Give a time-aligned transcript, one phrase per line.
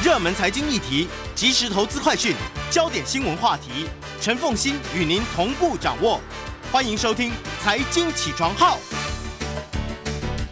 [0.00, 2.32] 热门财经议题、即时投资快讯、
[2.70, 3.88] 焦点新闻话题，
[4.20, 6.20] 陈凤欣与您同步掌握。
[6.70, 8.76] 欢迎收听《财经起床号》。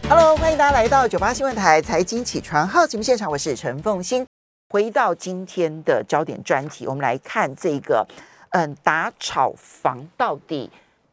[0.09, 4.25] Hello，欢迎大家来到九八新闻台财经起床号节目现场，我是陈凤欣。
[4.69, 8.05] 回到今天的焦点专题，我们来看这个，
[8.49, 10.69] 嗯，打炒房到底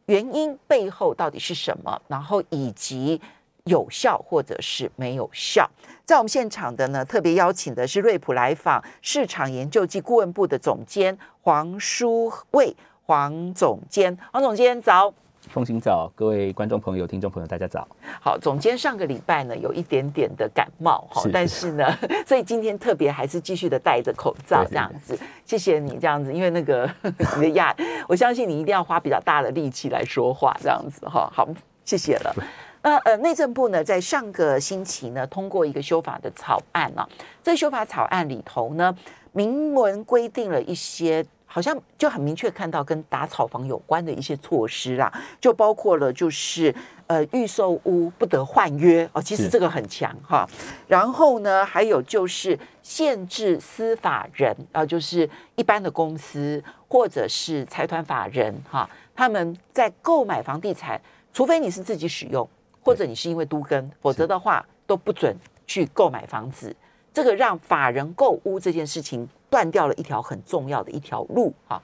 [0.07, 3.21] 原因背后到底是什么，然后以及
[3.63, 5.71] 有效或者是没有效。
[6.05, 15.11] 在我们现场的呢，特别邀请的是瑞普来访市场研究及顾问部的总监黄书卫，黄总监，黄总监早。
[15.49, 17.87] 风行早，各位观众朋友、听众朋友，大家早。
[18.21, 21.85] 好，总监上个礼拜呢有一点点的感冒哈，但是呢，
[22.25, 25.17] 所以今天特别还是继续的戴着口罩对这样子。
[25.43, 26.87] 谢谢你这样子，因为那个
[27.37, 27.75] 你的压，
[28.07, 31.27] 我相信你一定要花比较大的力气来说话这样子哈。
[31.33, 31.47] 好，
[31.83, 32.35] 谢谢了。
[32.85, 37.09] 那呃，内政部呢，在上个星期呢，通过一个修法的草案啊。
[37.41, 38.95] 这个修法草案里头呢，
[39.31, 45.11] 明文规定了一些，好像就很明确看到跟打草房有关的一些措施啦，
[45.41, 46.71] 就包括了就是
[47.07, 50.47] 呃预售屋不得换约哦，其实是这个很强哈。
[50.87, 61.01] 然后呢，还有就是限制司法人啊、就是一般的公司或者是财团法人哈，他们在购买房地产，
[61.33, 62.47] 除非你是自己使用，
[62.85, 65.35] 或者你是因为都更，否则的话都不准
[65.65, 66.73] 去购买房子。
[67.11, 71.81] 这个让法人购屋这件事情断掉了一条很重要的一条路哈。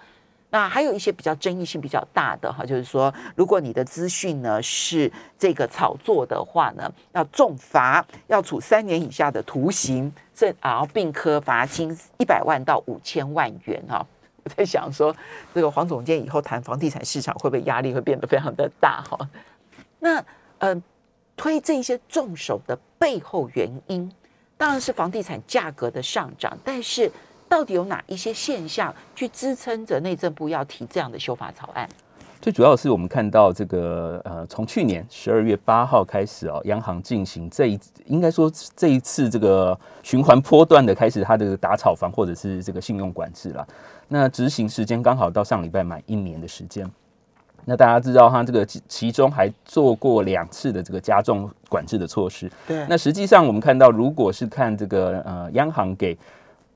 [0.51, 14.05] 那还有一些比较争议性比较大的哈，就是说，如果你的资讯呢是这个炒作的话呢，要重罚，要处三年以下的徒刑，甚然后并科罚金一百万到五千万元哈。
[14.43, 15.15] 我在想说，
[15.53, 19.17] 这个黄总监以后谈房地产市场会不会压力会变得非常的大哈？
[19.99, 20.21] 那
[20.57, 20.75] 呃，
[21.41, 24.07] 推这些重手的背后原因，
[24.59, 27.11] 当然是房地产价格的上涨，但是
[27.49, 31.89] 到底有哪一些现象去支撑着内政部要提这样的修法草案？
[32.39, 43.67] 最主要是我们看到这个呃，从去年十二月八号开始哦，央行进行这一应该说这一次这个循环波段的开始，它的打炒房或者是这个信用管制啦。
[44.07, 46.87] 那执行时间刚好到上礼拜满一年的时间。
[47.65, 52.51] 那大家知道，它这个其其中还做过两次的这个加重管制的措施。
[52.67, 56.17] 对那实际上我们看到，如果是看这个呃央行给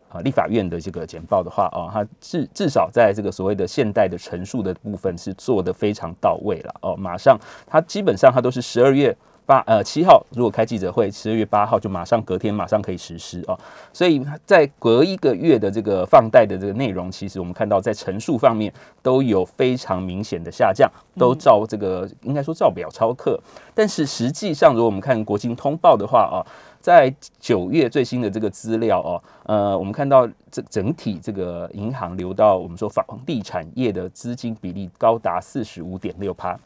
[0.10, 9.16] 呃立法院的这个简报的话哦，它至至少在这个所谓的现代的陈述的部分是做的非常到位了哦，马上它基本上它都是十二月。
[9.46, 13.58] 八呃七号如果开记者会，十二月八号就马上隔天马上可以实施哦，
[13.94, 18.74] 所以在隔一个月的这个放贷的这个内容，其实我们看到在陈述方面
[19.04, 23.40] 都有非常明显的下降，都照这个应该说照表超课。
[23.74, 26.42] 但是实际上，如果我们看国金通报的话啊，
[26.82, 36.58] 在九月最新的这个资料哦，呃，我们看到这整体这个银行流到我们说房地产业的资金比例高达四十五点六趴，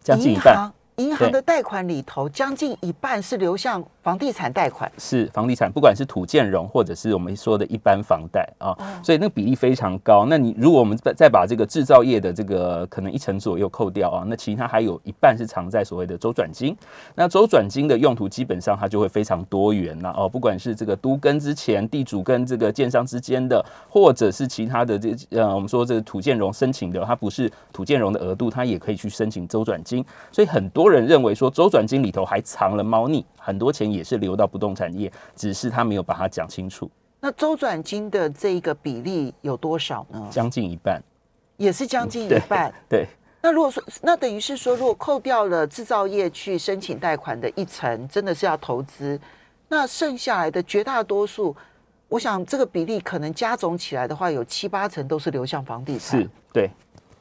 [0.00, 0.70] 将近一半。
[0.96, 4.90] 银行银行的贷款里头，将近一半是流向房地产贷款。
[4.98, 10.26] 是房地产，不管是土建融或者是我们说的一般房贷啊，所以那个比例非常高。
[10.28, 16.76] 那你如果我们再再把这个制造业的这个可能一成左右扣掉啊，那其他还有一半是藏在所谓的周转金。
[17.14, 30.04] 那周转金的用途基本上它就会非常多元了哦，不管是这个都跟之前地主跟这个建商之间的，或者是其他的这呃我们说这个土建融申请的，它不是土建融的额度，它也可以去申请周转金。
[30.32, 36.88] 所以很多人认为说周转金里头还藏了猫腻，很多钱也是流到不动产业，只是他没有把它讲清楚，
[37.18, 40.28] 那周转金的这一个比例有多少呢？
[40.30, 41.02] 将近一半。
[41.56, 42.72] 也是将近一 对半。
[42.88, 43.06] 对，
[43.42, 49.20] 那如果说，那等于是说，如果扣掉了制造业去申请贷款的一层，真的是要投资，
[49.68, 51.54] 那剩下来的绝大多数，
[52.08, 56.70] 我想这个比例可能加总起来的话，有七八成都是流向房地产是，对，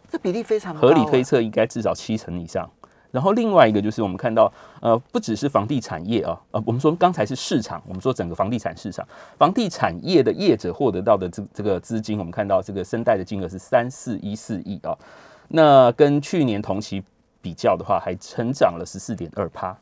[0.09, 2.69] 这比例非常合理啊推测应该至少七成以上。
[3.11, 14.97] 然后另外一个就是我们看到，呃，不只是房地产业啊，呃，我们说刚才是市场，我们说整个房地产市场，房地产业的业者获得到的这这个资金，我们看到这个申贷的金额是三四一四亿啊，
[15.47, 17.03] 那跟去年同期
[17.41, 19.75] 比较的话，还成长了十四点二趴。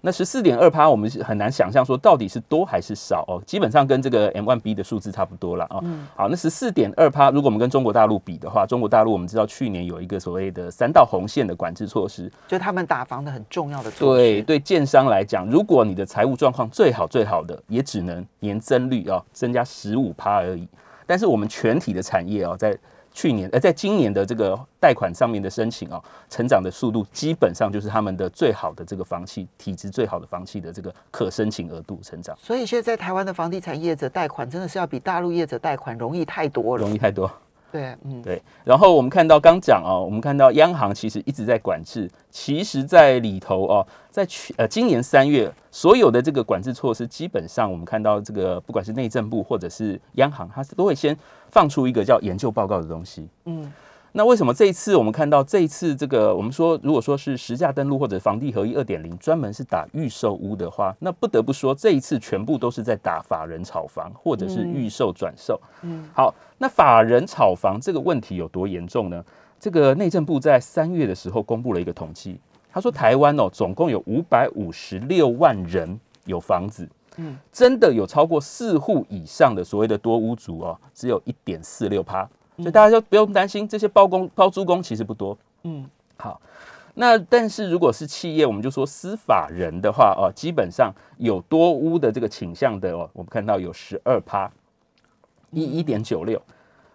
[0.00, 5.82] 那十四点二趴，我们是很难想象说到底是多还是少哦，基本上跟这个 M one B 的数字差不多了啊、
[6.14, 14.22] 好，那十四点二趴，如果我们跟中国大陆比的话，中国大陆我们知道去年有一个所谓的三道红线的管制措施，就他们打房的很重要的措施。
[14.22, 20.68] 对对，建商来讲，如果你的财务状况最好最好的，也只能年增率哦增加十五趴而已。
[21.06, 22.76] 但是我们全体的产业哦，在
[23.18, 26.00] 去年呃，在今年的这个贷款上面的申请哦，
[26.30, 36.80] 成长的速度基本上就是他们的最好的这个房企体质最好的房企的这个可申请额度成长，所以现在台湾的房地产业者贷款真的是要比大陆业者贷款容易太多了。
[36.80, 37.28] 容易太多。
[37.70, 51.16] 对，嗯，对，然后我们看到刚讲哦，我们看到央行其实一直在管制，其实在里头哦，在去呃今年三月所有的这个管制措施，基本上我们看到这个不管是内政部或者是央行，它都会先
[51.50, 53.72] 放出一个叫研究报告的东西，嗯。
[54.18, 65.60] 那为什么这一次我们看到这一次这个我们说如果说是实价登录或者房地合一二点零，专门是打预售屋的话，那不得不说这一次全部都是在打法人炒房或者是预售转售。
[65.82, 69.24] 嗯，好，那法人炒房这个问题有多严重呢？
[69.60, 72.40] 这个内政部在三月的时候公布了一个统计，
[72.72, 76.88] 他说台湾哦总共有五百五十六万人有房子，
[77.18, 82.28] 嗯，真的有超过四户以上的所谓的多屋族哦，只有一点四六趴。
[82.58, 86.40] 所以大家就不用担心这些包工包租公其实不多，嗯，好，
[86.94, 94.50] 那但是如果是企业，我们就说司法人的话哦，基本上有多屋的这个倾向的哦，我们看到有十二趴，
[95.52, 96.40] 一一点九六。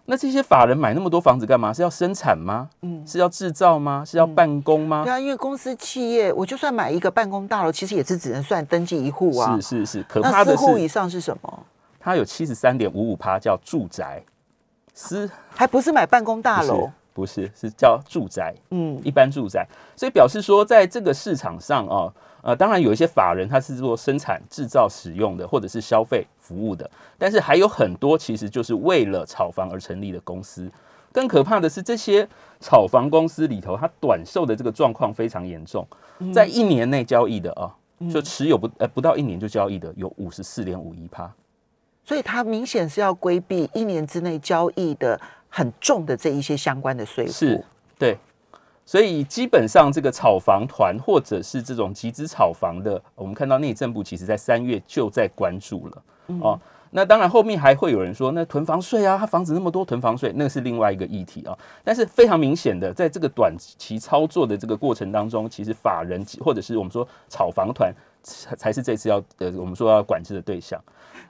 [0.06, 1.72] 那这些法人买那么多房子干嘛？
[1.72, 2.68] 是要生产吗？
[2.82, 4.04] 嗯，是要制造吗？
[4.04, 5.02] 是要办公吗？
[5.02, 9.56] 对啊，因为公司企业，我就算买一个办公大楼，其实也是只能算登记一户啊。
[9.56, 11.66] 是是是，可怕的是四户以上是什么？
[11.98, 14.22] 它有七十三点五五趴叫住宅。
[14.94, 26.88] 私还不是买办公大楼，不是是叫住宅，嗯，一般住宅，所以表示说，在这个市场上啊，呃，当然有一些法人他是做生产、制造、使用的，或者是消费服务的，
[27.18, 30.70] 但是还有很多其实就是为了炒房而成立的公司。
[31.12, 32.28] 更可怕的是，这些
[32.60, 35.86] 炒房公司里头，它短售的这个状况非常严重，
[36.32, 37.70] 在一年内交易的啊，
[38.12, 41.32] 就持有不呃不到一年就交易的有五十四点五一趴。
[42.04, 47.32] 所以它明显是要规避一年之内交易的很重的这一些相关的税负。
[47.32, 47.64] 是，
[47.98, 48.18] 对。
[48.86, 56.02] 所以基本上这个炒房团或者是这种集资炒房的，我们看到内政部其实在三月就在关注了。
[56.42, 56.60] 哦，
[56.90, 61.56] 那当然后面还会有人说，那囤房税啊，他房子那么多囤房税，那是另外一个议题啊。
[61.82, 67.90] 但是非常明显的，在这个短期操作的这个过程当中，其实法人或者是我们说炒房团
[68.56, 70.80] 才是这次要呃我们说要管制的对象。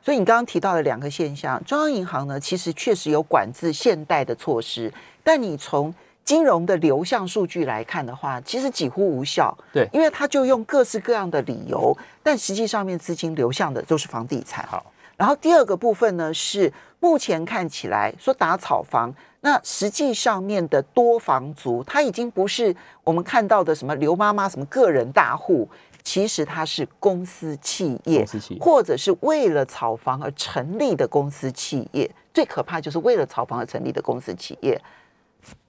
[0.03, 4.93] 所以你刚刚提到的两个现象，中央银行呢，其实确实有管制现代的措施，
[5.23, 9.57] 但你从金融的流向数据来看的话，其实几乎无效。
[9.73, 14.67] 对，因为他就用各式各样的理由，但实际上面资金流向的都是房地产。
[14.67, 16.71] 好，然后第二个部分呢，是
[17.01, 25.67] 目前看起来说打草房，那实际上面的多房族，他已经不是我们看到的什么刘妈妈什么个人大户。
[26.05, 28.25] 其实它是公司企业，
[28.61, 32.09] 或者是为了炒房而成立的公司企业。
[32.33, 34.81] 最可怕就是为了炒房而成立的公司企业。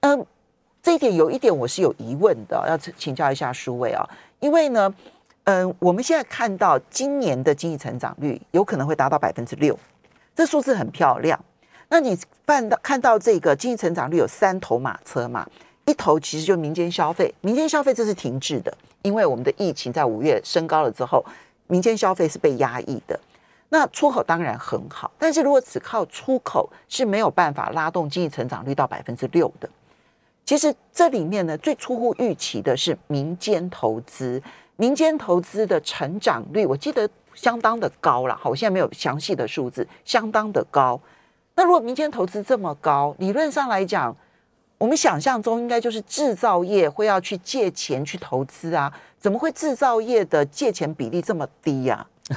[0.00, 0.26] 嗯，
[0.82, 4.04] 这一点有一点我是有疑问的，要请教一下舒伟啊。
[4.40, 4.92] 因为呢，
[5.44, 9.78] 嗯，我们现在看到今年的经济成长率有可能会达到百分之六，
[10.34, 11.42] 这数字很漂亮。
[11.88, 15.48] 那你看到看到这个经济成长率有三头马车嘛？
[15.86, 21.24] 一头其实就民间消费，民间消费这是停滞的，因为我们的疫情在五月升高了之后，
[21.68, 23.16] 民间消费是被压抑的。
[23.68, 29.68] 那出口当然很好，但是如果只靠出口是没有办法拉动经济成长率到百分之六的。
[30.44, 34.42] 其实这里面呢，最出乎预期的是民间投资，
[34.74, 38.36] 民间投资的成长率，我记得相当的高了。
[38.36, 41.00] 好，我现在没有详细的数字，相当的高。
[41.54, 44.14] 那如果民间投资这么高，理论上来讲，
[44.78, 48.92] 我们想象中应该就是制造业会要去借钱去投资啊？
[49.18, 52.06] 怎么会制造业的借钱比例这么低呀？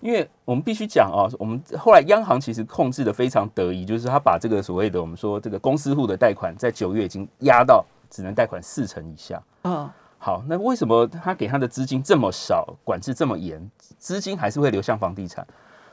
[0.00, 9.40] 因为我们必须讲啊，我们后来央行其实控制的非常得意，就是他把这个所谓的我们说这个公司户的贷款在九月已经压到只能贷款四成以下。
[9.62, 9.88] 嗯，
[10.18, 15.46] 好，那为什么他给他的资金这么少，管制这么严，资金还是会流向房地产？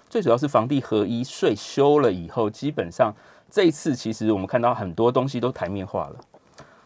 [0.09, 3.13] 最主要是房地合一税修了以后，基本上。
[3.53, 6.15] 这一次其实我们看到很多东西都台面化了，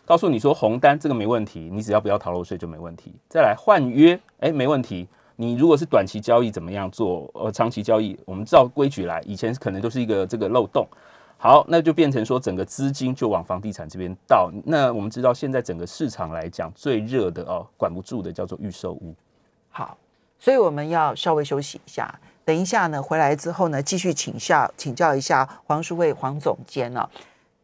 [0.03, 3.15] 告诉你说红单这个没问题，你只要不要逃漏税就没问题。
[3.29, 5.07] 再来换约，哎，没问题。
[5.37, 7.31] 你如果是短期交易怎么样做？
[7.35, 10.85] 呃，长期交易我们照规矩来，以前可能都是一个这个漏洞。
[11.37, 14.51] 好，那就变成说整个资金就往房地产这边倒。
[14.65, 19.15] 那我们知道现在整个市场来讲最热的哦，管不住的叫做预售屋。
[19.69, 19.97] 好，
[20.37, 22.19] 所以我们要稍微休息一下。
[22.47, 27.05] 等一下呢，回来之后呢，继续请教请教一下黄淑慧黄总监啊。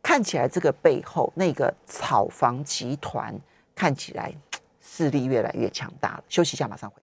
[0.01, 3.33] 看起来这个背后那个草房集团
[3.73, 4.29] 看起来
[4.81, 6.23] 势力越来越强大了。
[6.27, 6.97] 休息一下，马上回。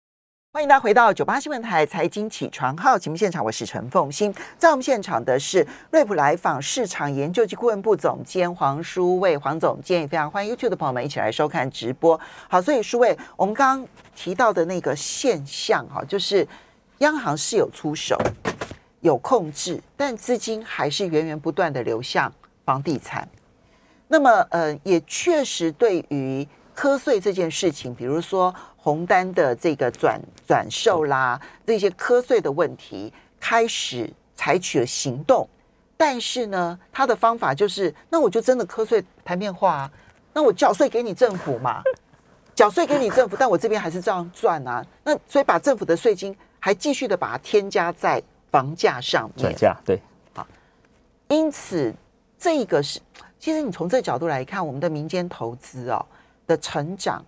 [0.51, 4.33] 欢迎大家回到九八新闻台财经起床号节目现场，我是陈凤欣。
[4.57, 12.19] 在我们现场的是瑞普来访市场研究及顾问部总监黄书卫，黄总监也非常欢迎 YouTube 的朋友们一起来收看直播。
[12.49, 16.47] 好，所以书卫，我们刚刚提到的那个现象，哈，就是
[16.99, 18.17] 央行是有出手、
[19.01, 22.31] 有控制，但资金还是源源不断的流向
[22.65, 23.27] 房地产。
[24.07, 28.53] 那么，呃，也确实对于瞌睡这件事情，比如说。
[28.79, 35.45] 红单的这个转转售啦，这些瞌睡的问题开始采取了行动，
[35.97, 39.91] 但是呢，他的方法就是，那我就真的瞌睡台面化，
[40.31, 41.83] 那我缴税给你政府嘛，
[42.55, 46.33] 缴税给你政府，但我这边还是这样赚啊，那所以把政府的税金
[46.67, 48.21] 还继续的把它添加在
[48.51, 49.97] 房价上面，转嫁对，
[50.33, 50.45] 好，
[51.29, 51.93] 因此
[52.37, 52.99] 这个是，
[53.39, 56.05] 其实你从这个角度来看，我们的民间投资哦
[56.45, 57.23] 的成长。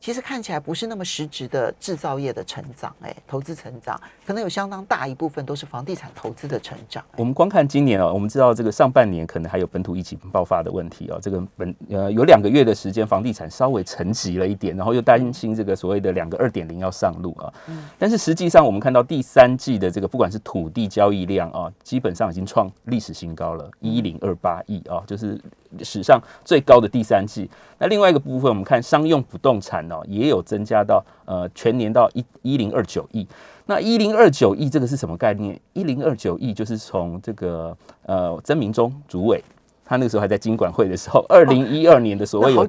[0.00, 7.04] 其实看起来不是那么实质的制造业的成长，哎，投资成长可能有相当大一部分都是房地产投资的成长。
[7.16, 17.52] 我们光看今年哦，我们知道这个上半年可能还有本土疫情爆发的问题哦，这个本呃有两个月的时间，房地产稍微沉寂了一点，然后又担心这个所谓的两个二点零要上路啊。
[17.98, 25.40] 但是实际上我们看到第三季的这个不管是土地交易量啊，基本上已经创历史新高了，一零二八亿啊，就是
[25.82, 27.50] 史上最高的第三季。
[27.78, 33.26] 那另外一个部分，我们看商用不动产哦，也有增加到呃全年到一一零二九亿。
[33.66, 35.58] 那一零二九亿这个是什么概念？
[35.72, 37.76] 一零二九亿就是从这个
[38.06, 39.42] 呃曾明忠主委，
[39.84, 42.66] 他那个时候还在金管会的时候，二零一二年的所谓有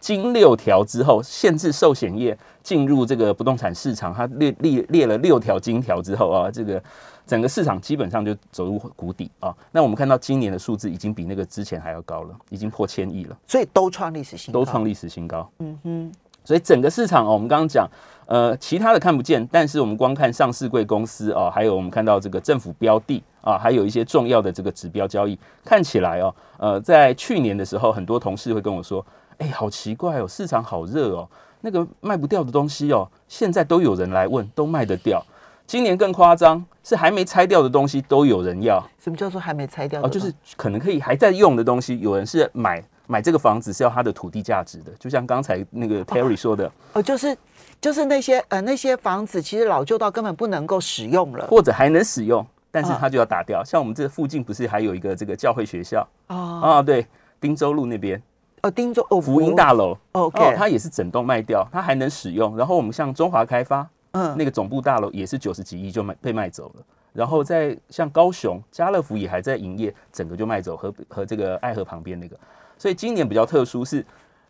[0.00, 6.82] 金六条之后，限制寿险业进入这个不动产市场，他列列列了六条金条之后啊，这个。
[7.26, 9.56] 整个市场基本上就走入谷底啊！
[9.70, 15.48] 那我们看到今年的数字已经比那个之前还要高了，已经破千亿了，所以都创历史新高，都创历史新高。
[15.60, 16.12] 嗯哼，
[16.44, 17.88] 所以整个市场哦，我们刚刚讲，
[18.26, 29.04] 呃，其他的看不见，但是我们光看上市贵公司哦，还有我们看到这个政府标的啊，还有一些重要的这个指标交易，看起来哦，呃，在去年的时候，很多同事会跟我说，
[29.38, 31.28] 哎，好奇怪哦，市场好热哦，
[31.60, 35.24] 那个卖不掉的东西哦，现在都有人来问，都卖得掉。
[35.66, 38.82] 今年更夸张，是还没拆掉的东西都有人要。
[38.98, 40.02] 什么叫做还没拆掉？
[40.02, 46.70] 哦，就是可能可以还在用的东西，有人是买买这个房子是要它的土地价值的，就像刚才那个 Terry 说的。
[46.92, 47.36] 哦，就是
[47.80, 53.64] 就是那些呃那些房子其实老旧到根本不能够使用了，或者还能使用，但是它就要打掉。
[53.64, 56.36] 像我们这附近不是还有一个这个教会学校啊？
[56.62, 57.04] 啊，对，
[57.40, 58.22] 汀州路那边
[58.62, 62.56] 哦，汀州哦，福音大楼，OK，它也是整栋卖掉，它还能使用。
[62.56, 63.88] 然后我们像中华开发。
[64.12, 72.36] 嗯，那个总部大楼也是九十几亿就卖被卖走了，然后在像高雄家乐福也还在营业，整个就卖走和和这个爱河旁边那个，
[72.78, 74.04] 所以今年比较特殊是，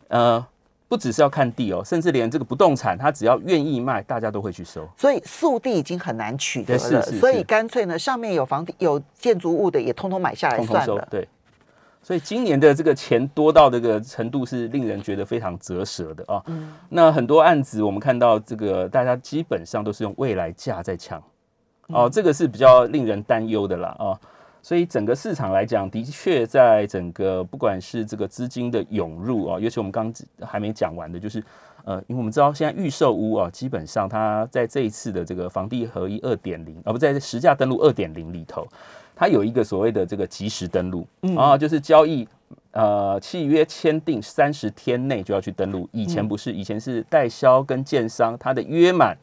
[0.07, 0.45] 呃，
[0.87, 4.87] 不只是要看地哦，甚至连这个不动产，它只要愿意卖，大家都会去收。
[4.97, 11.07] 所以速地已经很难取得了，所以干脆呢，上面有房地有建筑物的也通通买下来算了。
[11.09, 11.27] 对。
[12.03, 16.43] 所以今年的这个钱多到这个程度是令人觉得非常折舌的啊。
[16.89, 21.21] 那很多案子我们看到这个大家基本上都是用未来价在抢，
[21.93, 24.19] 哦，这个是比较令人担忧的啦啊。
[24.63, 31.43] 所以整个市场来讲，的确在整个不管是这个资金的涌入啊，尤其我们刚还没讲完的，就是
[31.83, 38.67] 呃，因为我们知道现在预售屋啊，基本上它在这一次的这个房地合一二点零，而不在实价登录二点零里头。
[39.15, 42.27] 它有一个所谓的这个即时登录啊，就是交易
[42.71, 45.89] 呃契约签订三十天内就要去登录。
[45.91, 49.17] 以前不是，以前是代销跟建商，它的约满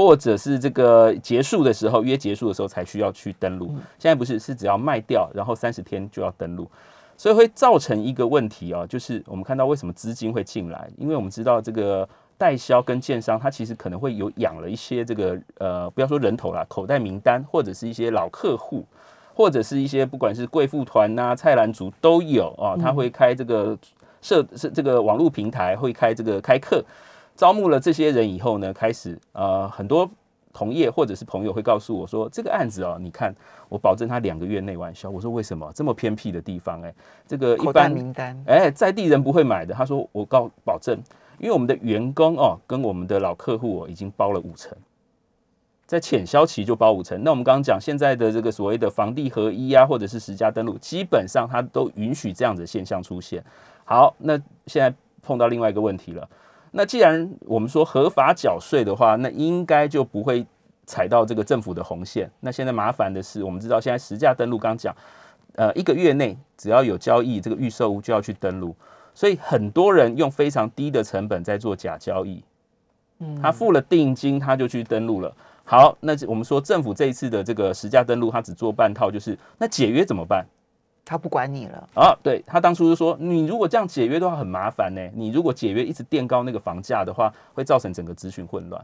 [0.00, 3.66] 或者是这个结束的时候，约结束的时候才需要去登录。
[3.98, 6.66] 现在不是，是只要卖掉，然后三十天就要登录，
[7.18, 18.86] 所以会造成一个问题啊，就是我们看到为什么资金会进来，因为我们知道这个代销跟建商，它其实可能会有养了一些这个呃，不要说人头啦，口袋名单或者是一些老客户。
[19.32, 23.78] 或者是一些不管是贵妇团呐、菜篮族都有啊，他会开这个
[24.20, 26.84] 设是这个网络平台，会开这个开课，
[27.40, 30.06] 招募了这些人以后呢，开始呃很多
[30.52, 33.34] 同业或者是朋友会告诉我说，这个案子哦，你看
[33.70, 35.08] 我保证他两个月内完销。
[35.08, 36.82] 我说为什么这么偏僻的地方？
[36.82, 36.94] 哎，
[37.26, 39.72] 这个一般名单哎在地人不会买的。
[39.72, 41.02] 他说我告保证，
[41.38, 44.76] 因为我们的员工哦跟我们的老客户哦已经包了五成。
[45.86, 53.42] 在浅销期就包五成，那我们刚刚讲现在的这个所谓的房地合一啊，或者是十家登录，基本上它都允许这样的现象出现。
[53.86, 56.28] 好，那现在碰到另外一个问题了。
[56.72, 60.46] 那既然我们说合法缴税的话，那应该就不会
[60.86, 62.30] 踩到这个政府的红线。
[62.40, 64.94] 那现在麻烦的是，我们知道现在实价登录刚讲，
[65.54, 68.74] 呃，一个月内只要有交易，这个预售屋就要去登录，
[69.14, 72.42] 所以很多人用非常低的成本在做假交易。
[73.18, 75.34] 嗯他付了定金，他就去登录了。
[75.64, 80.46] 好，那我们说政府这一次的这个实价登录，他只做半套，就是那解约怎么办？
[81.10, 81.88] 他不管你了。
[81.96, 85.00] 啊，对他当初就说，你如果这样解约的话很麻烦呢。
[85.12, 88.80] 你如果解约一直垫高那个房价的话，会造成整个资讯混乱。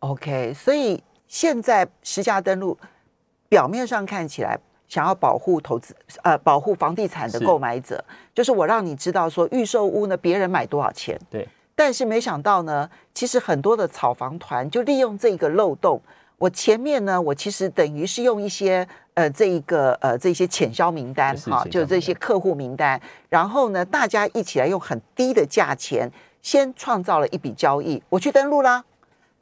[0.00, 2.76] OK，所以现在实价登录
[3.48, 8.04] 表面上看起来想要保护投资呃保护房地产的购买者，
[8.34, 15.98] 就是我让你知道说预售屋呢别人买多少钱，对，但是没想到呢，其实很多的炒房团就利用这个漏洞。
[16.44, 26.10] 我前面呢，我其实等于是用一些呃这一个呃这些潜销名单哈，就是这些客户名单，然后呢，大家一起来用很低的价钱
[26.42, 28.84] 先创造了一笔交易，我去登录啦。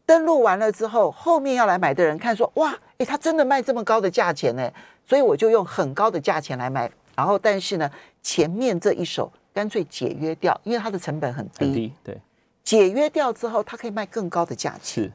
[0.06, 4.70] 登录完了之后，后面要来买的人看说，哇，诶，他真的卖这么高的价钱呢，
[5.04, 6.88] 所以我就用很高的价钱来买。
[7.16, 7.90] 然后，但是呢，
[8.22, 11.64] 前面这一手干脆解约掉，因为它的成本很低。
[11.64, 12.16] 很低，对，
[12.62, 15.02] 解约掉之后，它可以卖更高的价钱。
[15.02, 15.12] 是。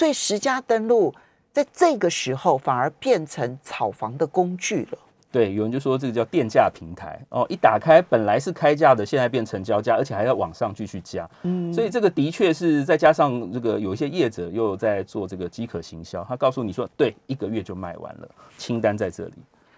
[0.00, 1.14] 所以十家登录
[1.52, 4.98] 在这个时候反而变成炒房的工具了。
[5.30, 11.28] 对，有人就说这个叫电价平台哦，一打开本来是开价的，现在变成交价，而且还要往上继续加。
[11.42, 19.34] 嗯，所以这个的确是再加上这个有一些业者又在做这个饥渴行销，他告诉你说，对，一个月就卖完了，清单在这里。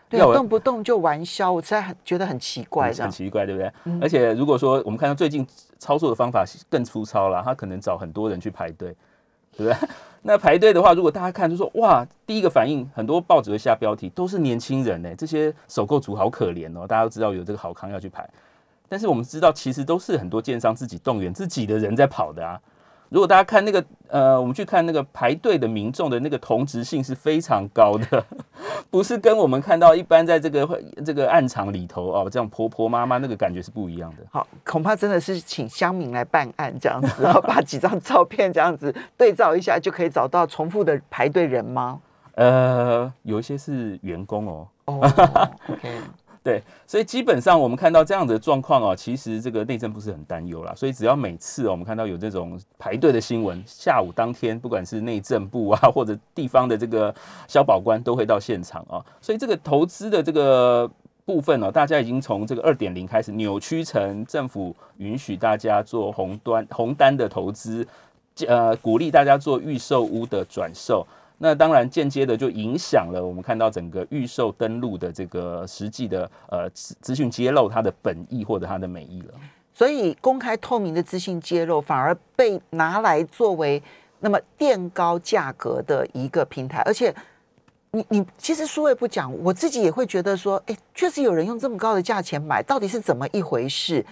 [0.09, 3.73] 对啊，动不动就玩销，我实在很觉得很奇怪，很奇怪，对不对？
[4.01, 5.45] 而且如果说我们看到最近
[5.81, 8.95] 操作的方法更粗糙了，他可能找很多人去排队，
[9.57, 9.89] 对不对？
[10.25, 16.87] 那排队的话，如果大家看就说哇，第一个反应很多报纸会下标题都是年轻人呢，这些首购族好可怜哦。
[16.87, 18.29] 大家都知道有这个好康要去排，
[18.89, 22.61] 但是我们知道其实都是很多建商自己动员自己的人在跑的啊。
[23.13, 28.25] 如果大家看那个呃，我们去看那个排队的民众的那个同质性是非常高的，
[28.91, 34.25] 不是跟我们看到一般在这个这个暗场里头哦，这样婆婆妈妈那个感觉是不一样的。
[34.31, 42.01] 好，恐怕真的是请乡民来办案这样子，然后把几张照片这样子对照一下，就可以找到重复的排队人吗？
[42.37, 44.69] 呃，有一些是员工哦。
[44.87, 45.99] 哦，OK。
[46.45, 50.75] 对，所以基本上我们看到这样的状况哦，其实这个内政部是很担忧啦。
[50.75, 57.15] 所以只要每次，我们看到有这种排队的新闻，下午当天不管是内政部啊，或者地方的这个
[57.47, 58.99] 消保官都会到现场啊。
[59.21, 60.91] 所以这个投资的这个
[61.25, 67.87] 部分哦，大家已经从这个二点零开始扭曲成政府允许大家做红端红单的投资，
[68.49, 71.07] 呃，鼓励大家做预售屋的转售。
[71.45, 79.35] 那当然，间接的就影响了我们看到整个预售登录的这个实际的呃资资讯揭露它的本意或者它的美意了。
[79.75, 83.83] 所以，公开透明的资讯揭露反而被拿来作为
[84.21, 87.13] 那么垫高价格的一个平台，而且
[87.91, 94.07] 你你其实书也不讲，我自己也会觉得说，哎，确实有人用这么高的价钱买，到底是怎么一回事？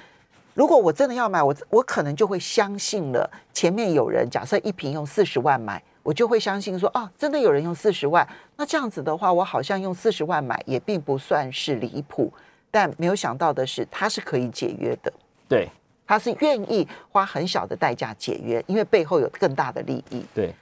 [0.54, 5.80] 如果我真的要买，我我可能就会相信了前面有人假设一瓶用四十万买。
[6.02, 12.32] 我就会相信说啊，真的有人用四十万，那这样子的话，我好像用四十万买也并不算是离谱。
[12.70, 15.12] 但没有想到的是，他是可以解约的，
[15.48, 15.68] 对，
[16.06, 20.24] 他是愿意花很小的代价解约，因为背后有更大的利益。
[20.32, 20.54] 对，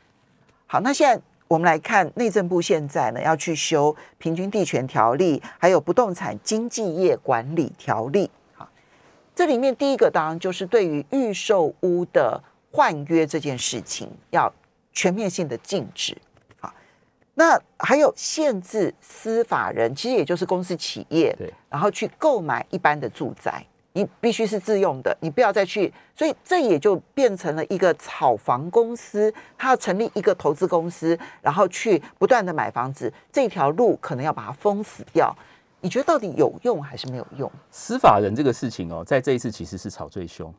[0.66, 8.30] 好，那现在我们来看内政部现在呢要去修平均地权条例，还有不动产经纪业管理条例。
[8.54, 8.68] 好，
[9.34, 14.52] 这里面第一个当然就是对于预售屋的换约这件事情要。
[14.98, 16.18] 全面性的禁止，
[16.58, 16.74] 好，
[17.34, 35.32] 那还有限制司法人，其实也就是公司企业，对，然后去购买一般的住宅，你必须是自用的，你不要再去，所以这也就变成了一个炒房公司，他要成立一个投资公司，然后去不断的买房子，这条路可能要把它封死掉。
[35.80, 37.48] 你觉得到底有用还是没有用？
[37.70, 40.52] 司法人这个事情哦，在这一次其实是炒最凶。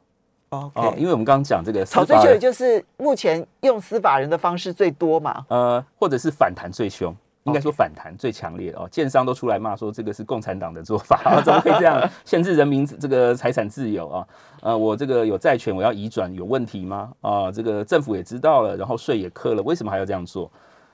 [0.50, 5.46] 哦，因为我们刚刚讲这个炒最凶，也就是目前用司法人的方式最多嘛。
[5.50, 8.88] 呃，或者是反弹最凶，应该说反弹最强烈哦。
[8.90, 14.28] 建商都出来骂说这个是共产党的做法， 怎么可以这样限制人民这个财产自由啊？
[14.62, 17.12] 呃，我这个有债权，我要移转，有问题吗？
[17.22, 20.52] 啊，这个政府也知道了，然后税也课了，为什么还要这样做？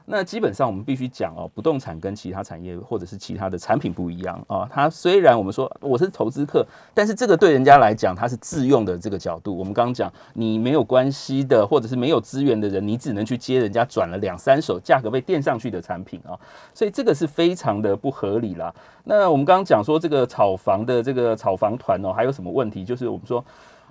[0.07, 4.69] 那基本上我们必须讲哦，不动产跟其他产业或者是其他的产品不一样啊。
[4.71, 6.63] 它虽然我们说我是投资客，
[6.93, 9.57] 但是这个对人家来讲，它是自用的这个角度。
[9.57, 16.37] 我们刚刚讲，你没有关系的，或者是没有资源的人，你只能去接人家转了两三手价格被垫上去的产品啊。
[16.73, 18.71] 所以这个是非常的不合理啦。
[19.05, 22.85] 那我们刚刚讲说这个炒房的这个炒房团哦，还有什么问题？
[22.85, 23.43] 就是我们说，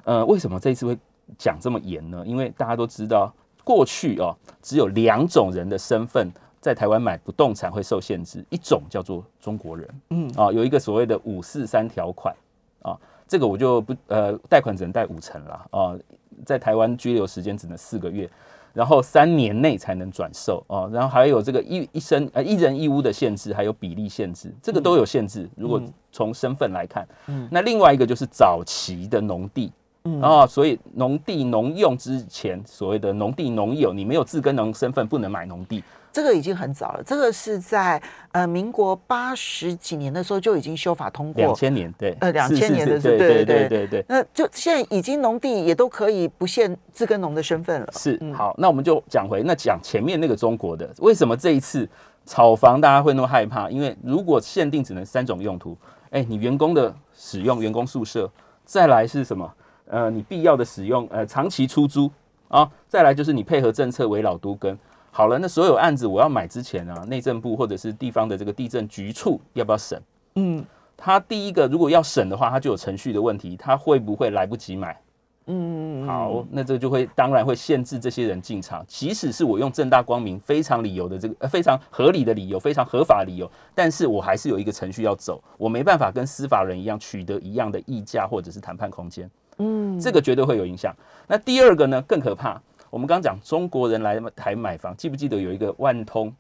[0.05, 0.97] 呃，为什么这一次会
[1.37, 2.23] 讲这么严呢？
[2.25, 3.33] 因为大家都知道。
[3.65, 12.35] 过去哦，只有两种人的身份在台湾买不动产会受限制，一种叫做中国人，嗯啊，有一个所谓的五四三条款
[12.83, 12.97] 啊，
[13.27, 15.97] 这个我就不呃，贷款只能贷五成了啊，
[16.45, 18.29] 在台湾居留时间只能四个月，
[18.73, 25.49] 然后三年内才能转售哦，然后还有这个一一生呃一人一屋的限制，还有比例限制，这个都有限制。
[25.57, 25.81] 如果
[26.13, 29.73] 从身份来看，嗯，那另外一个就是早期的农地。
[30.21, 35.83] 啊，所以农地农用之前，所谓的农地农有，你没有自耕农身份，不能买农地。
[36.13, 38.01] 这个已经很早了，这个是在
[38.33, 41.43] 呃民国八十几年的时候就已经修法通过。
[41.43, 44.05] 两千年，对，呃，两千年的对对对对对。
[44.07, 47.89] 那就现在已经农地也都可以不限自耕农的身份了。
[47.93, 51.89] 是，好，那我们就讲回那讲前面那个中国的，为什么这一次
[52.27, 53.71] 炒房大家会那么害怕？
[53.71, 55.75] 因为如果限定只能三种用途，
[56.11, 58.31] 哎，你员工的使用，员工宿舍，
[58.67, 59.51] 再来是什么？
[59.87, 62.11] 呃，你必要的使用，呃，长期出租
[62.49, 64.79] 啊，再来就是你配合政策为老都跟
[65.11, 70.03] 好了，那所有案子我要买之前啊，内政部或者是地方的这个地震局处要不要审？
[70.35, 70.65] 嗯，
[70.97, 75.01] 他第一个如果要审的话，他就有程序的问题，他会不会来不及买？
[75.47, 89.31] 嗯，好，那这就会当然会限制这些人进场，即使是我用正大光明、非常理由的这个呃非常合理的理由、非常合法理由，但是我还是有一个程序要走，我没办法跟司法人一样取得一样的议价或者是谈判空间。
[89.59, 90.95] 嗯，这个绝对会有影响。
[91.27, 92.61] 那第二个呢，更可怕。
[92.91, 96.33] 我们刚讲中国人来台买房，记不记得有一个万通？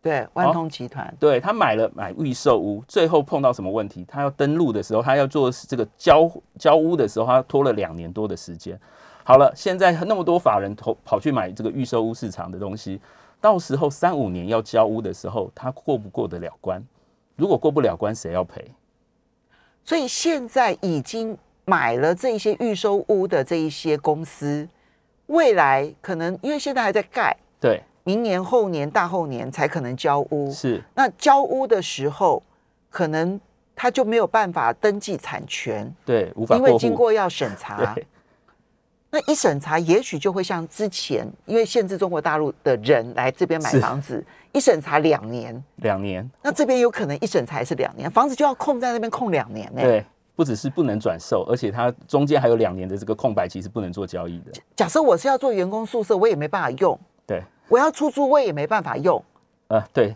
[0.00, 4.04] 对，万通集团，对他买了买预售屋，最后碰到什么问题？
[4.06, 8.78] 他要登录的时候，他要做这个交交屋的时候，他拖了两年多的时间。
[9.24, 13.00] 好了，现在那么多法人投跑去买这个预售屋市场的东西，
[13.40, 16.80] 到时候三五年要交屋的时候，他过不过得了关？
[17.34, 18.64] 如果过不了关，谁要赔？
[19.84, 21.36] 所以现在已经。
[21.66, 24.66] 买了这一些预售屋的这一些公司，
[25.26, 30.50] 未来可能因为现在还在盖，对，明年后年大后年才可能交屋。
[30.52, 32.40] 是，那交屋的时候，
[32.88, 33.38] 可能
[33.74, 37.96] 他就没有办法登记产权，对，无法因为经过要审查。
[39.10, 49.82] 那一审查，也许就会像之前，因为限制中国大陆的人来这边买房子，一审查两年，两年，那这边有可能一审查是两年，房子就要空在那边空两年呢。
[49.82, 50.04] 对。
[50.36, 54.52] 不只是不能转售，而且它中间还有两年的这个空白期是不能做交易的。
[54.76, 56.96] 假设我是要做员工宿舍，我也没办法用。
[57.26, 59.20] 对，我要出租，我也没办法用。
[59.68, 60.14] 呃，对，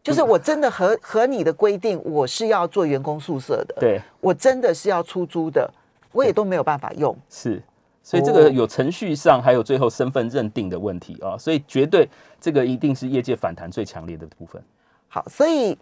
[0.00, 3.74] 就是我真的和和你的规定，我是要做员工宿舍的。
[3.80, 5.68] 对，我真的是要出租的，
[6.12, 7.14] 我也都没有办法用。
[7.28, 7.60] 是，
[8.00, 12.08] 所以这个有程序上还有最后身份认定的问题啊，所以绝对
[12.40, 14.62] 这个一定是业界反弹最强烈的部分。
[15.08, 15.76] 好，所以。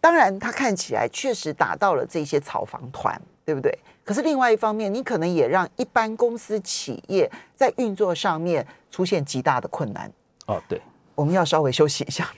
[0.00, 3.78] 当然，它看起来确实打到了这些炒房团，对不对？
[4.02, 10.10] 可是另外一方面，你可能也让一般公司企业在运作上面出现极大的困难。
[10.46, 10.80] 哦，对，
[11.14, 12.28] 我们要稍微休息一下，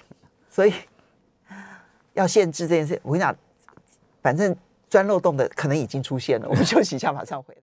[0.50, 0.74] 所以
[2.14, 3.00] 要限制这件事。
[3.02, 3.34] 我跟你讲，
[4.20, 4.54] 反正
[4.90, 6.48] 钻漏洞的可能已经出现了。
[6.48, 7.60] 我们休息一下，马上回来。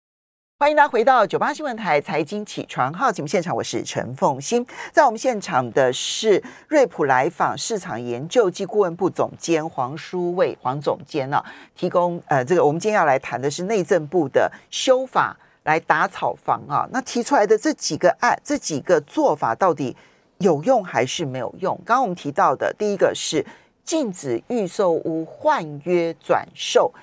[0.59, 4.65] 欢迎大家回到九八新闻台财经起床号节目现场，我是陈凤欣。
[4.93, 11.43] 在我们现场的是瑞普来访市场研究及顾问部总监黄书卫黄总监呢，
[11.75, 16.87] 提供呃这个我们今天要来谈的是内政部的修法来打草房啊。
[16.93, 19.93] 那提出来的这几个案，这几个做法到底
[20.37, 21.75] 有用还是没有用？
[21.83, 23.45] 刚刚我们提到的第一个是
[23.83, 26.93] 禁止预售屋换约转售，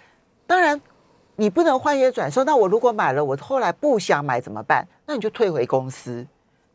[0.47, 0.81] 当然。
[1.41, 4.87] 你不能换约转售，那我如果买了，我后来不想买怎么办？
[5.07, 6.27] 那你就退回公司。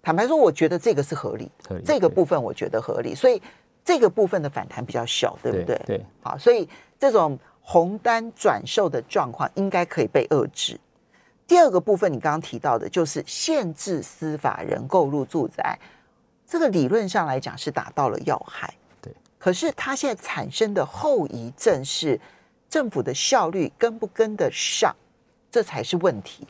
[0.02, 1.52] 坦白说，我觉得这个是合理，
[1.86, 3.40] 这个部分我觉得合理，所以
[3.84, 5.80] 这个部分的反弹比较小，对不对？
[5.86, 10.80] 对，好，所以这种红单转售的状况应该可以被遏制。
[11.46, 15.78] 第二个部分，你刚刚提到的就是限制司法人购入住宅，
[16.48, 19.14] 这个理论上来讲是达到了要害，对。
[19.38, 22.20] 可是它现在产生的后遗症是。
[22.70, 24.96] 政府的效率跟不跟得上，
[25.52, 26.48] 这才是问题。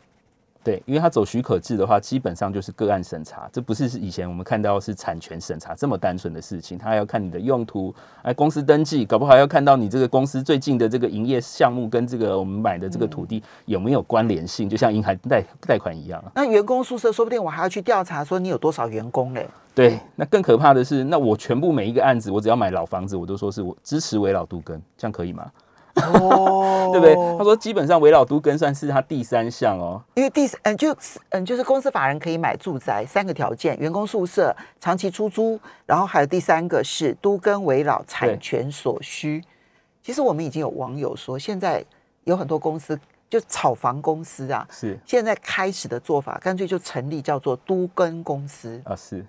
[0.63, 6.75] 对，因为他走许可制的话，基本上就是个案审查，这不是是以前我们看到是产权审查这么单纯的事情。
[6.75, 16.23] 他还要看你的用途，哎，公司登记，搞不好要看到你这个公司最近的这个营业项目跟这个我们买的这个土地有没有关联性，就像银行贷贷款一样。
[16.33, 19.47] 那员工宿舍，说不定我还要去调查，说你有多少员工嘞？
[19.75, 25.45] 对，那更可怕的是，那我全部每一个案子，我只要买老房子，我都说是我支持为老杜根，这样可以吗？
[26.13, 27.15] 哦， 对不对？
[27.37, 30.95] 他说，基本上围绕都跟算是他第三项哦，因为第嗯就
[31.29, 39.43] 嗯就是公司法人可以买住宅三个条件：员工宿舍、长期出租，然后还有第三个是都跟围绕产权所需。
[40.01, 41.83] 其实我们已经有网友说，现在
[42.25, 44.97] 有很多公司就炒房公司啊，是。
[45.05, 48.79] 现在开始的做法，干脆就成立叫做都跟公司。
[48.85, 49.25] 啊，是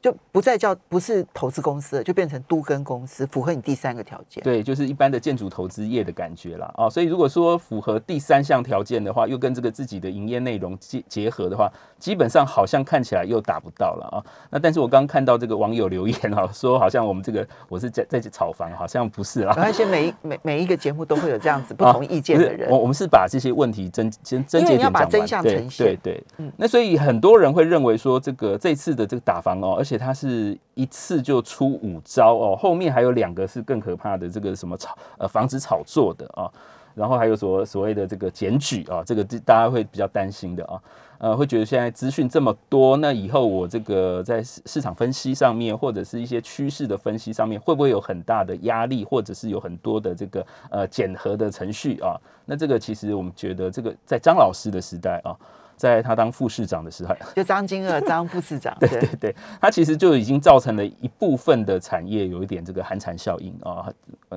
[0.00, 4.42] 就不再叫不是投资公司了，就变成都跟公司，符合你第三个条件。
[4.44, 6.72] 对，就是一般的建筑投资业的感觉啦。
[6.76, 6.88] 啊。
[6.88, 14.22] 所以如果说符合第三项条件的话，又跟这个自己的营业内容结结合的话，基本上好像看起来又达不到了啊。
[14.50, 19.52] 那但是我刚看到这个网友留言啊，说好像我们这个我是在在炒房，好像不是啦。
[19.56, 22.70] 而且每一每每一个节目都会有这样子不同意见的人。
[22.70, 25.08] 我我们是把这些问题真真真节点讲完。
[25.08, 25.86] 真相呈现。
[25.86, 26.52] 对对，嗯。
[26.56, 30.58] 那所以很多人会认为说，这个这次的这个打房哦，而而且它是。
[30.74, 36.48] 一次就出五招哦，后面还有两个是更可怕的，这个什么炒呃防止炒作的啊，
[36.94, 40.80] 然后还有所所谓的这个检举啊，这个大家会比较担心的啊，
[41.18, 52.14] 呃，会觉得现在资讯这么多，那以后我这个在市场分析上面或者是一些趋势的分析上面，会不会有很大的压力，或者是有很多的这个呃检核的程序啊？
[52.44, 55.34] 那这个其实我们觉得，这个在张老师的时代啊。
[55.78, 63.90] 在他当副市长的时候，就张金二张副市长， 对对对，他其实就已经造成了一部分的产业有一点这个寒蝉效应啊。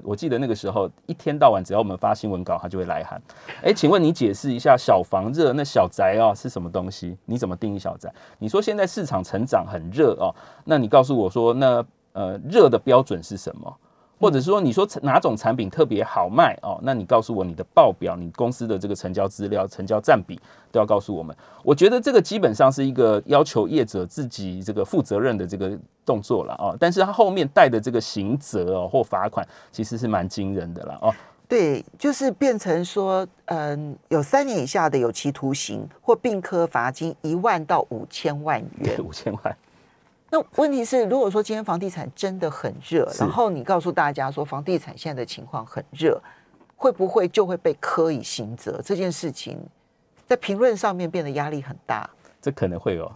[0.04, 3.21] 我记得那个时候一天到晚只要我们发新闻稿，他就会来喊。
[3.63, 7.17] 哎，请问你解释一下小房热那小宅啊是什么东西？
[7.25, 8.10] 你怎么定义小宅？
[8.38, 13.77] 你说现在市场成长很热哦，那你告诉我说那呃热的标准是什么？
[14.22, 16.80] 或者说，你说哪种产品特别好卖哦？
[16.84, 20.40] 那你告诉我你的报表，你公司的这个成交资料、成交占比
[20.72, 21.36] 都要告诉我们。
[21.64, 26.78] 我觉得这个基本上是一个要求业者自己这个负责任的这个动作了哦。
[26.80, 31.12] 但是他后面带的这个刑责哦或罚款，其实是蛮惊人的了哦。
[31.48, 39.04] 对，就是变成说，嗯，有三年以下的有期徒刑或并科罚金一万到五千万元。
[39.04, 39.58] 五千万。
[40.34, 46.20] 那问题是，如果说今天房地产真的很热，然后你告诉大家说房地产现在的情况很热，
[46.78, 48.82] 会不会就会被科以刑责？
[48.82, 49.60] 这件事情
[50.26, 52.10] 在评论上面变得压力很大。
[52.41, 53.12] 这可能会有，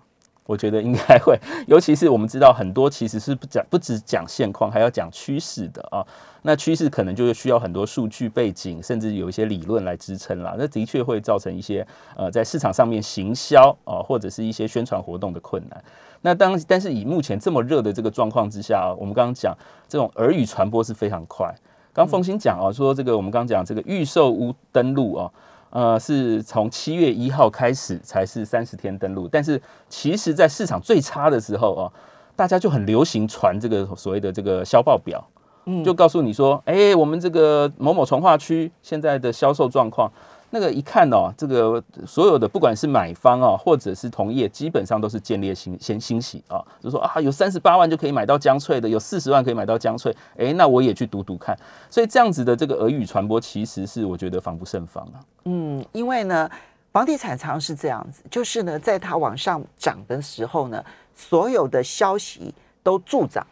[0.45, 6.05] 我觉得应该会，尤其是我们知道很多其实是不讲不只讲现况，还要讲趋势的啊。
[6.43, 10.53] 那趋势可能就是需要很多数据背景，甚至有一些理论来支撑啦。
[10.57, 15.83] 那的确会造成一些呃在市场上面行销啊，或者是一些宣传活动的困难。
[16.21, 21.51] 那当但是以目前这么热的这个状况之下啊，我们刚刚讲这种耳语传播是非常快。
[21.91, 25.31] 刚凤新讲啊，说这个我们刚刚讲这个预售屋登录啊，
[25.75, 31.91] 呃，是从七月一号开始才是三十天登录，但是其实在市场最差的时候哦，
[32.33, 35.21] 大家就很流行传这个所谓的这个销报表，
[35.65, 40.09] 嗯，就告诉你说，哎，我们这个某某从化区现在的销售状况。
[40.55, 51.53] 那个一看哦，这个所有的不管是买方啊，或者是同业，基本上都是建立欣先欣喜啊，就说啊，有三十八万就可以买到江翠的，有四十万可以买到江翠，哎，那我也去读读看。
[51.89, 55.19] 所以这样子的这个俄语传播，其实是我觉得防不胜防啊。
[55.43, 56.49] 嗯，因为呢，
[56.93, 60.81] 房地产常是这样子，就是呢，在它往上涨的时候呢，
[61.13, 63.43] 所有的消息都助涨；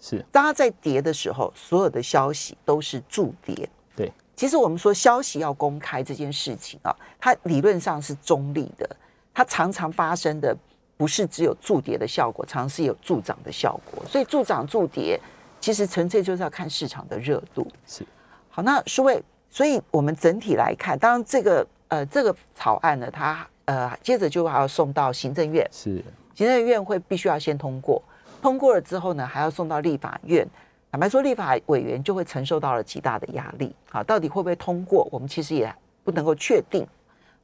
[0.00, 3.70] 是当它在跌的时候，所有的消息都是助跌。
[3.94, 4.12] 对。
[4.40, 8.88] 其实我们说消息要公开这件事情啊，它理论上是中立的，
[9.34, 10.56] 它常常发生的
[10.96, 14.02] 不是只有助跌的效果，常常是有助涨的效果。
[14.06, 15.20] 所以助涨助跌，
[15.60, 17.70] 其实纯粹就是要看市场的热度。
[17.86, 18.02] 是
[18.48, 26.02] 好，那诸位，所以我们整体来看，当然这个呃这个草案呢，它呃接着就还要送到行政院，是
[26.34, 28.02] 行政院会必须要先通过，
[28.40, 30.48] 通过了之后呢，还要送到立法院。
[30.92, 33.72] 坦白说，立法委员就会承受到了极大的压力。
[33.88, 35.08] 好，到底会不会通过？
[35.12, 35.72] 我们其实也
[36.02, 36.84] 不能够确定。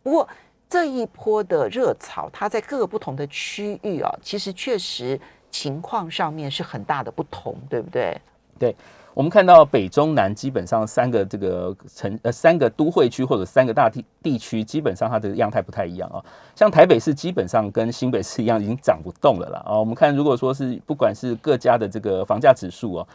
[0.02, 0.28] 不过
[0.68, 8.20] 这一波的热潮，它在各个不同的区域啊，其实确实情况上面是很大的不同，对不对？
[8.58, 8.74] 对，
[9.14, 16.18] 我们看到北中南基本上三个这个城呃三个都会区或者三个大地地区，基本上它的样态不太一样啊。
[16.56, 19.62] 像台北市基本上跟新北市一样，已经涨不动了啦。
[19.64, 23.06] 啊，我们看如果说是不管是各家的这个房价指数啊。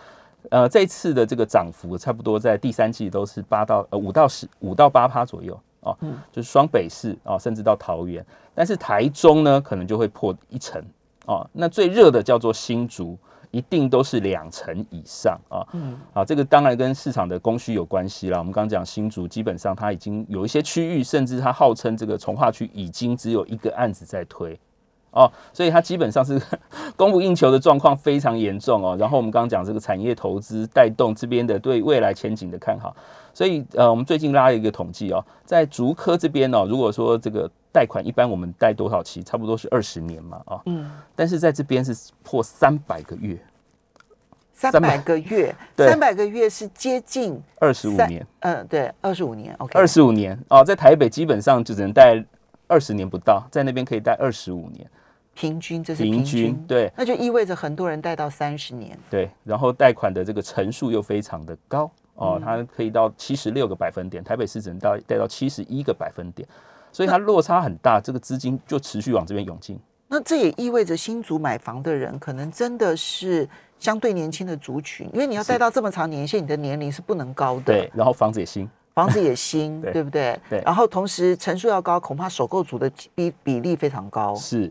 [0.50, 10.84] 呃，这次的这个涨幅差不多在第三季都是八到呃五到十五到八趴左右哦，嗯，就是双北市啊，甚至到桃园，但是台中呢可能就会破一成
[11.26, 11.48] 哦。
[11.54, 13.18] 那最热的叫做新竹，
[13.52, 18.40] 一定都是两成以上啊，嗯，啊，这个当然跟市场的供需有关系啦。
[18.40, 24.60] 我们刚刚讲新竹，基本上它已经有一些区域，甚至它号称这个从化区已经只有一个案子在推。
[25.12, 26.41] 哦，所以它基本上是
[26.95, 28.95] 供不应求的状况非常严重哦。
[28.97, 32.95] 然后我们刚刚讲这个产业投资带动这边的对未来前景的看好，
[33.34, 41.93] 所以呃，我们最近拉了一个统计哦，在竹科这边哦，如果说这个贷款一般我们贷多少期，差不多是二十年嘛啊，嗯，但是在这边是
[42.24, 43.38] 破三百个月，
[44.54, 47.41] 三百个月，三百个月是接近。
[47.60, 52.24] 二十五年，嗯，对，二十五年，OK，二十五年哦，在台北基本上就只能贷
[52.67, 54.89] 二十年不到，在那边可以贷二十五年。
[55.34, 58.98] 平均这是平均对那就意味着很多人贷到三十年。
[59.10, 66.48] 对，然后贷款的这个成数又非常的高哦，嗯它可以到七十六个百分点，台北市只能到贷到七十一个百分点，
[66.91, 69.80] 所以它落差很大，这个资金就持续往这边涌进。
[70.08, 73.48] 那这也意味着新竹买房的人可能真的是
[73.80, 77.62] 相对年轻的族群，因为你要贷到这么长年限，你的年龄是不能高的。
[77.63, 80.38] 对，然后房子也新，房子也新， 对对不对？
[80.50, 84.36] 对然后同时层数要高，恐怕首购族的比比例非常高。
[84.36, 84.70] 是。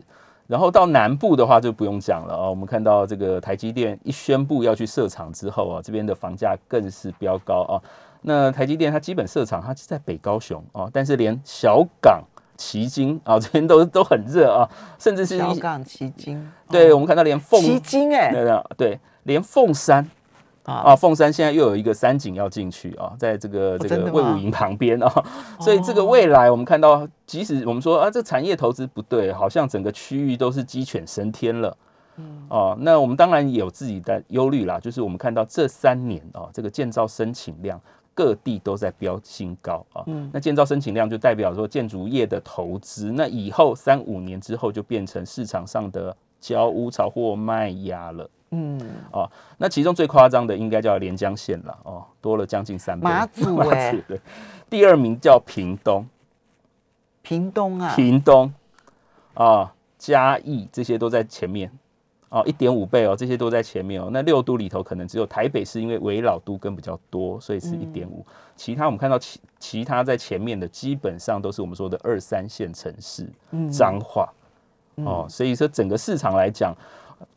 [0.51, 7.79] 然后到南部的话就不用讲了哦，我们看到这个台积电一宣布要去设厂之后啊，这边的房价更是飙高啊。
[8.23, 12.21] 那台积电它基本设厂，它是在北高雄哦，但是连小港、
[12.57, 18.33] 旗津啊 这边都都很热啊，甚至是小港旗津，对，哦我们看到连凤旗津哎、
[18.75, 20.05] 对，连凤山
[20.63, 25.25] 啊啊，凤山现在又有一个山景要进去啊，在这个这个魏武营旁边啊，
[25.59, 31.75] 所以这个未来我们看到，即使我们说啊，这产业投资不对，好像整个区域都是鸡犬升天了。
[32.49, 37.81] 哦，那我们当然也有自己的忧虑啦，就是我们看到这三年啊，这个建造申请量
[38.13, 40.03] 各地都在飙新高啊。
[40.31, 48.29] 那建造申请量就代表说建筑业的投资，那以后三五年之后就变成市场上的交屋潮或卖压了。
[48.53, 48.77] 嗯，
[49.13, 53.05] 哦，那其中最夸张的应该叫连江县了哦，多了将近三倍。
[53.05, 54.19] 马祖 哎对，
[54.69, 56.05] 第二名叫屏东，
[57.21, 58.53] 屏东啊，屏东
[59.35, 61.71] 啊、嘉义这些都在前面
[62.27, 64.09] 哦，一点五倍哦，这些都在前面哦。
[64.11, 68.25] 那六都里头可能只有台北是因为围老都跟比较多，所以是一点五。
[68.57, 73.25] 其他我们看到其其他在前面的基本上都是我们说的二三线城市，
[73.71, 74.27] 彰化
[74.95, 76.75] 哦，所以说整个市场来讲。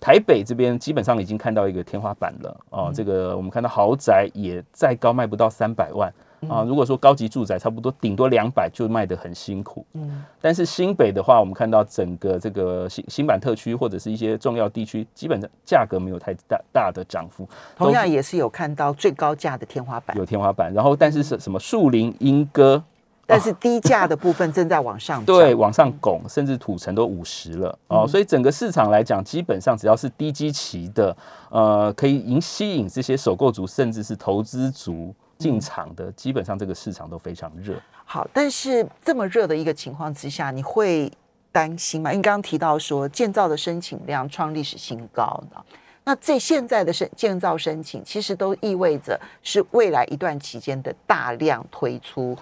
[0.01, 6.13] 台北这边基本上已经看到一个天花板了哦，这个我们看到豪宅也再高卖不到三百万
[6.49, 6.63] 啊。
[6.63, 10.25] 如果说高级住宅差不多顶多两百就卖得很辛苦，嗯。
[10.41, 20.73] 但是新北的话，我们看到整个这个新新版特区或者是一些重要地区，基本上价格没有太大大的涨幅，同样也是有看到最高价的天花板，有天花板。
[20.75, 22.83] 然后但是是什么树林、莺歌，
[23.27, 25.27] 但是低价的部分正在往上 涨。
[25.27, 28.07] 对，往上拱，甚至土城都五十了嗯哦。
[28.07, 31.17] 所以整个市场来讲，基本上只要是低基期的，
[31.51, 37.75] 呃，可以引吸引这些首购族，甚至是投资族进场的，基本上这个市场都非常热。
[38.05, 41.11] 好，但是这么热的一个情况之下，你会
[41.51, 42.13] 担心吗？
[42.13, 45.65] 因为刚刚提到说建造的申请量创历史新高呢，
[46.05, 52.37] 那这现在的申建造申请，其实都意味着是未来一段期间的大量推出。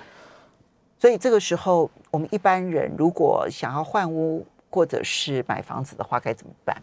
[1.02, 6.80] 所以这个时候，我们一般人如果想要换屋或者是买房子的话，该怎么办？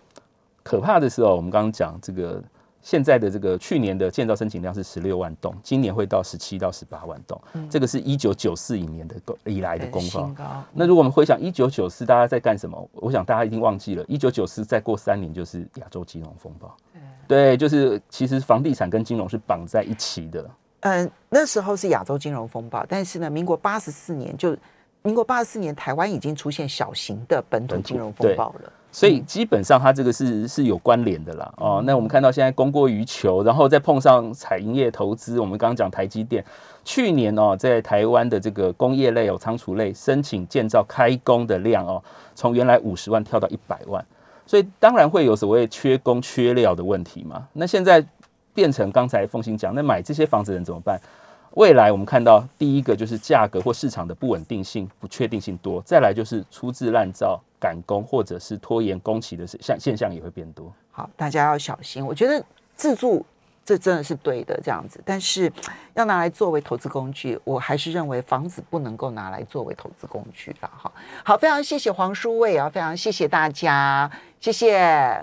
[0.62, 2.44] 可怕的是哦，我们刚刚讲这个
[2.82, 10.36] 现在的这个去年的建造申请量是十六万栋，今年会到十七到十八万栋，这个是一九九四年的以来的公告新。
[10.36, 12.90] 高，那如果我们回想一九九四，大家在干什么？
[12.96, 16.76] 我想大家一定忘记了，一九九四再过三年就是亚洲金融风暴。
[17.26, 20.46] 对，就是其实房地产跟金融是绑在一起的。
[20.82, 24.56] 嗯，那时候是亚洲金融风暴，但是呢，民国八十四年就
[25.02, 28.72] 民国八十四年，台湾已经出现小型的本土金融风暴了。
[28.92, 31.54] 所以基本上它这个是是有关联的啦。
[31.58, 36.44] 哦，那我们看到现在供过于求，然后再碰上采营业投资，我们刚刚讲台积电，
[36.84, 42.02] 去年哦，在台湾的这个工业类有仓储类申请建造开工的量哦，
[42.34, 44.04] 从原来五十万跳到一百万，
[44.48, 47.48] 所以当然会有所谓缺工缺料的问题嘛。
[47.54, 48.04] 那现在
[48.60, 51.00] 变成刚才凤欣讲，那买这些房子的人怎么办？
[51.52, 60.70] 未来我们看到第一个就是价格或市场的不稳定性、不确定性多，再来就是粗制滥造、赶工或者是拖延工期的现现象也会变多。
[60.92, 62.06] 好，大家要小心。
[62.06, 62.44] 我觉得
[62.76, 63.26] 自住
[63.64, 65.50] 这真的是对的，这样子，但是
[65.94, 70.70] 要拿来作为投资工具，我还是认为房子不能够拿来作为投资工具了。
[70.78, 70.92] 哈，
[71.24, 75.18] 好，非常谢谢黄书卫啊，非常谢谢大家，谢谢。